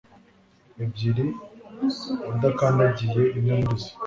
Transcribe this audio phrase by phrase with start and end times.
[0.83, 1.25] ebyiri
[2.31, 3.91] udakandagiye imwe murizo.